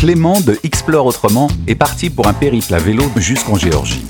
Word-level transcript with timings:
Clément 0.00 0.40
de 0.40 0.58
Explore 0.64 1.04
Autrement 1.04 1.48
est 1.66 1.74
parti 1.74 2.08
pour 2.08 2.26
un 2.26 2.32
périple 2.32 2.72
à 2.72 2.78
vélo 2.78 3.04
jusqu'en 3.16 3.56
Géorgie. 3.56 4.02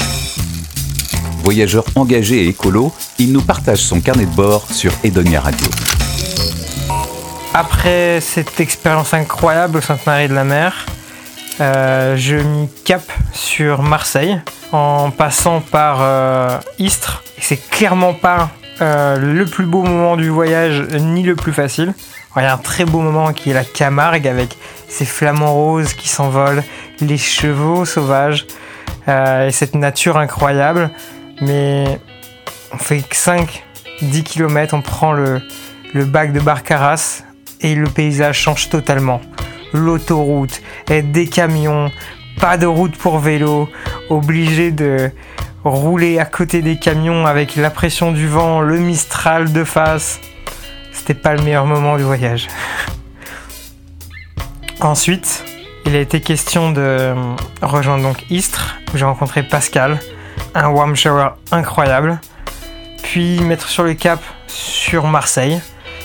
Voyageur 1.43 1.85
engagé 1.97 2.45
et 2.45 2.47
écolo, 2.47 2.93
il 3.19 3.33
nous 3.33 3.43
partage 3.43 3.79
son 3.79 4.01
carnet 4.01 4.27
de 4.27 4.31
bord 4.31 4.71
sur 4.71 4.93
Edonia 5.03 5.41
Radio. 5.41 5.67
Après 7.53 8.21
cette 8.21 8.61
expérience 8.61 9.15
incroyable 9.15 9.79
au 9.79 9.81
Sainte-Marie 9.81 10.29
de 10.29 10.35
la 10.35 10.45
Mer, 10.45 10.87
euh, 11.61 12.17
je 12.17 12.37
m'y 12.37 12.69
cap 12.85 13.03
sur 13.33 13.83
Marseille 13.83 14.41
en 14.71 15.11
passant 15.11 15.61
par 15.61 15.99
euh, 16.03 16.57
Istres. 16.79 17.25
C'est 17.41 17.69
clairement 17.69 18.15
pas 18.15 18.51
euh, 18.81 19.17
le 19.19 19.45
plus 19.45 19.67
beau 19.67 19.83
moment 19.83 20.17
du 20.17 20.29
voyage 20.29 20.83
ni 20.93 21.23
le 21.23 21.37
plus 21.37 21.53
facile. 21.53 21.95
Il 22.37 22.43
y 22.43 22.45
a 22.45 22.55
un 22.55 22.59
très 22.59 22.85
beau 22.85 23.01
moment 23.01 23.33
qui 23.33 23.51
est 23.51 23.55
la 23.55 23.65
Camargue 23.65 24.29
avec 24.29 24.57
ces 24.89 25.05
flamants 25.05 25.53
roses 25.53 25.95
qui 25.95 26.09
s'envolent, 26.09 26.63
les 27.01 27.19
chevaux 27.19 27.85
sauvages 27.85 28.47
et 29.09 29.51
cette 29.51 29.75
nature 29.75 30.17
incroyable. 30.17 30.91
Mais 31.41 31.99
on 32.73 32.79
fait 32.79 33.01
5-10 33.01 34.23
km, 34.23 34.75
on 34.75 34.81
prend 34.81 35.13
le, 35.13 35.43
le 35.93 36.05
bac 36.05 36.33
de 36.33 36.39
Barcaras 36.39 37.25
et 37.61 37.75
le 37.75 37.89
paysage 37.89 38.39
change 38.39 38.69
totalement. 38.69 39.21
L'autoroute, 39.73 40.63
des 40.89 41.27
camions, 41.27 41.91
pas 42.41 42.57
de 42.57 42.67
route 42.67 42.97
pour 42.97 43.19
vélo, 43.19 43.69
obligé 44.09 44.71
de 44.71 45.11
rouler 45.65 46.19
à 46.19 46.25
côté 46.25 46.63
des 46.63 46.79
camions 46.79 47.27
avec 47.27 47.57
la 47.57 47.71
pression 47.71 48.13
du 48.13 48.27
vent, 48.27 48.61
le 48.61 48.79
Mistral 48.79 49.53
de 49.53 49.65
face. 49.65 50.21
C'était 50.93 51.15
pas 51.15 51.35
le 51.35 51.43
meilleur 51.43 51.67
moment 51.67 51.97
du 51.97 52.03
voyage. 52.03 52.49
Ensuite, 54.81 55.45
il 55.87 55.95
a 55.95 56.01
été 56.01 56.21
question 56.21 56.73
de 56.73 57.15
rejoindre 57.63 58.03
donc 58.03 58.25
Istres, 58.31 58.79
où 58.93 58.97
j'ai 58.97 59.05
rencontré 59.05 59.43
Pascal, 59.43 60.01
un 60.55 60.69
warm 60.69 60.97
shower 60.97 61.31
incroyable, 61.53 62.21
puis 63.03 63.41
mettre 63.41 63.69
sur 63.69 63.85
le 63.85 63.95
cap 63.95 64.21
sur 64.47 65.07
Marseille, 65.07 65.61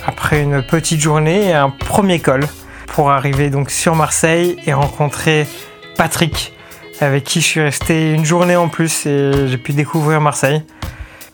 après 0.05 0.41
une 0.41 0.61
petite 0.61 0.99
journée 0.99 1.49
et 1.49 1.53
un 1.53 1.69
premier 1.69 2.19
col 2.19 2.41
pour 2.87 3.11
arriver 3.11 3.49
donc 3.49 3.71
sur 3.71 3.95
Marseille 3.95 4.57
et 4.65 4.73
rencontrer 4.73 5.47
Patrick 5.97 6.54
avec 7.01 7.23
qui 7.23 7.41
je 7.41 7.45
suis 7.45 7.61
resté 7.61 8.11
une 8.13 8.25
journée 8.25 8.55
en 8.55 8.69
plus 8.69 9.05
et 9.05 9.47
j'ai 9.47 9.57
pu 9.57 9.73
découvrir 9.73 10.21
Marseille. 10.21 10.63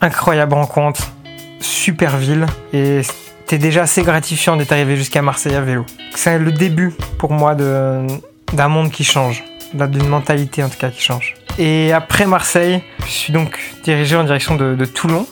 Incroyable 0.00 0.54
rencontre, 0.54 1.12
super 1.60 2.16
ville 2.16 2.46
et 2.72 3.02
c'était 3.02 3.58
déjà 3.58 3.82
assez 3.82 4.02
gratifiant 4.02 4.56
d'être 4.56 4.72
arrivé 4.72 4.96
jusqu'à 4.96 5.22
Marseille 5.22 5.54
à 5.54 5.60
vélo. 5.60 5.86
C'est 6.14 6.38
le 6.38 6.52
début 6.52 6.92
pour 7.18 7.32
moi 7.32 7.54
d'un 7.54 8.68
monde 8.68 8.90
qui 8.90 9.04
change, 9.04 9.44
d'une 9.74 10.08
mentalité 10.08 10.62
en 10.62 10.68
tout 10.68 10.78
cas 10.78 10.90
qui 10.90 11.02
change. 11.02 11.34
Et 11.58 11.92
après 11.92 12.26
Marseille, 12.26 12.82
je 13.04 13.10
suis 13.10 13.32
donc 13.32 13.58
dirigé 13.84 14.16
en 14.16 14.24
direction 14.24 14.56
de, 14.56 14.74
de 14.74 14.84
Toulon 14.84 15.26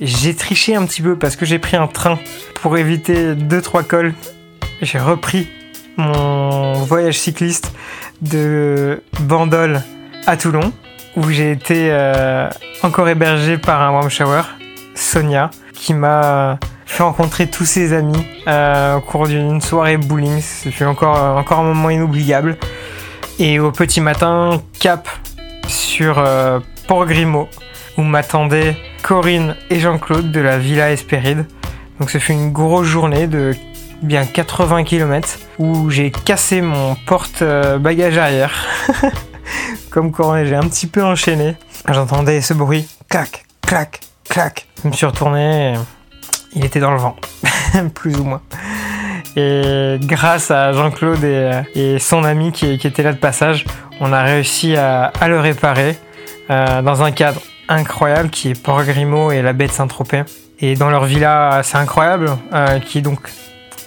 j'ai 0.00 0.34
triché 0.34 0.74
un 0.74 0.84
petit 0.84 1.02
peu 1.02 1.16
parce 1.16 1.36
que 1.36 1.46
j'ai 1.46 1.58
pris 1.58 1.76
un 1.76 1.86
train 1.86 2.18
pour 2.56 2.76
éviter 2.76 3.34
2-3 3.34 3.84
cols. 3.84 4.14
J'ai 4.82 4.98
repris 4.98 5.48
mon 5.96 6.74
voyage 6.74 7.18
cycliste 7.18 7.72
de 8.22 9.02
Bandol 9.20 9.82
à 10.26 10.36
Toulon, 10.36 10.72
où 11.16 11.30
j'ai 11.30 11.52
été 11.52 11.88
euh, 11.90 12.48
encore 12.82 13.08
hébergé 13.08 13.58
par 13.58 13.82
un 13.82 13.92
warm 13.92 14.08
shower, 14.08 14.42
Sonia, 14.94 15.50
qui 15.72 15.94
m'a 15.94 16.58
fait 16.86 17.02
rencontrer 17.02 17.48
tous 17.48 17.64
ses 17.64 17.92
amis 17.92 18.26
euh, 18.46 18.96
au 18.96 19.00
cours 19.00 19.28
d'une 19.28 19.60
soirée 19.60 19.96
bowling. 19.96 20.40
C'était 20.40 20.84
encore, 20.84 21.36
encore 21.36 21.60
un 21.60 21.74
moment 21.74 21.90
inoubliable. 21.90 22.56
Et 23.38 23.58
au 23.58 23.70
petit 23.70 24.00
matin, 24.00 24.62
cap 24.80 25.08
sur 25.68 26.18
euh, 26.18 26.60
Port 26.88 27.06
Grimaud, 27.06 27.48
où 27.98 28.02
m'attendaient 28.02 28.76
Corinne 29.02 29.56
et 29.70 29.78
Jean-Claude 29.78 30.32
de 30.32 30.40
la 30.40 30.58
Villa 30.58 30.90
Espéride. 30.90 31.46
Donc 32.00 32.10
ça 32.10 32.18
fait 32.18 32.32
une 32.32 32.52
grosse 32.52 32.86
journée 32.86 33.26
de 33.26 33.54
bien 34.02 34.24
80 34.24 34.84
km 34.84 35.38
où 35.58 35.90
j'ai 35.90 36.10
cassé 36.10 36.60
mon 36.60 36.94
porte-bagage 37.06 38.18
arrière. 38.18 38.54
Comme 39.90 40.12
Corinne, 40.12 40.46
j'ai 40.46 40.54
un 40.54 40.68
petit 40.68 40.86
peu 40.86 41.02
enchaîné. 41.02 41.56
J'entendais 41.88 42.40
ce 42.40 42.54
bruit, 42.54 42.88
clac, 43.08 43.44
clac, 43.62 44.00
clac. 44.28 44.66
Je 44.82 44.88
me 44.88 44.92
suis 44.92 45.06
retourné, 45.06 45.74
il 46.54 46.64
était 46.64 46.80
dans 46.80 46.90
le 46.90 46.98
vent, 46.98 47.16
plus 47.94 48.16
ou 48.16 48.24
moins. 48.24 48.42
Et 49.36 49.98
grâce 50.00 50.50
à 50.50 50.72
Jean-Claude 50.72 51.22
et, 51.22 51.98
son 51.98 52.24
ami 52.24 52.52
qui, 52.52 52.72
était 52.72 53.02
là 53.02 53.12
de 53.12 53.18
passage, 53.18 53.66
on 54.00 54.12
a 54.12 54.22
réussi 54.22 54.76
à, 54.76 55.12
le 55.26 55.38
réparer 55.38 55.96
euh, 56.50 56.80
dans 56.82 57.02
un 57.02 57.10
cadre 57.10 57.40
incroyable 57.68 58.30
qui 58.30 58.50
est 58.50 58.60
Port 58.60 58.84
Grimaud 58.84 59.32
et 59.32 59.42
la 59.42 59.52
baie 59.52 59.66
de 59.66 59.72
Saint-Tropez. 59.72 60.22
Et 60.60 60.74
dans 60.74 60.88
leur 60.88 61.04
villa, 61.04 61.60
c'est 61.62 61.76
incroyable, 61.76 62.30
euh, 62.54 62.78
qui 62.78 62.98
est 62.98 63.02
donc 63.02 63.20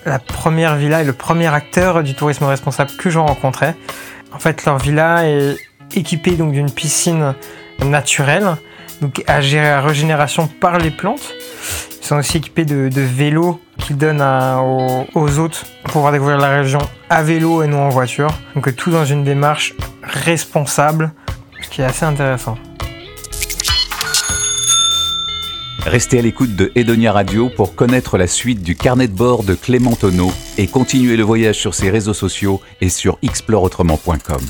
la 0.05 0.19
première 0.19 0.75
villa 0.75 1.01
et 1.01 1.05
le 1.05 1.13
premier 1.13 1.47
acteur 1.47 2.03
du 2.03 2.13
tourisme 2.13 2.45
responsable 2.45 2.91
que 2.91 3.09
j'en 3.09 3.25
rencontrais. 3.25 3.75
En 4.33 4.39
fait, 4.39 4.65
leur 4.65 4.77
villa 4.77 5.27
est 5.27 5.57
équipée 5.95 6.31
d'une 6.31 6.71
piscine 6.71 7.33
naturelle, 7.83 8.55
donc 9.01 9.23
à 9.27 9.41
gérer 9.41 9.69
la 9.69 9.81
régénération 9.81 10.47
par 10.47 10.77
les 10.77 10.91
plantes. 10.91 11.33
Ils 12.01 12.05
sont 12.05 12.17
aussi 12.17 12.37
équipés 12.37 12.65
de, 12.65 12.89
vélos 13.01 13.59
qu'ils 13.77 13.97
donnent 13.97 14.21
aux, 14.21 15.05
aux, 15.13 15.39
hôtes 15.39 15.65
pour 15.83 15.93
pouvoir 15.93 16.11
découvrir 16.11 16.37
la 16.37 16.49
région 16.49 16.79
à 17.09 17.23
vélo 17.23 17.63
et 17.63 17.67
non 17.67 17.83
en 17.83 17.89
voiture. 17.89 18.29
Donc 18.55 18.75
tout 18.75 18.91
dans 18.91 19.05
une 19.05 19.23
démarche 19.23 19.73
responsable, 20.03 21.11
ce 21.61 21.69
qui 21.69 21.81
est 21.81 21.85
assez 21.85 22.05
intéressant. 22.05 22.57
Restez 25.85 26.19
à 26.19 26.21
l'écoute 26.21 26.55
de 26.55 26.71
Edonia 26.75 27.11
Radio 27.11 27.49
pour 27.49 27.75
connaître 27.75 28.17
la 28.17 28.27
suite 28.27 28.61
du 28.61 28.75
carnet 28.75 29.07
de 29.07 29.13
bord 29.13 29.43
de 29.43 29.55
Clément 29.55 29.95
Tonneau 29.95 30.31
et 30.57 30.67
continuer 30.67 31.15
le 31.15 31.23
voyage 31.23 31.57
sur 31.57 31.73
ses 31.73 31.89
réseaux 31.89 32.13
sociaux 32.13 32.61
et 32.81 32.89
sur 32.89 33.17
exploreautrement.com. 33.21 34.41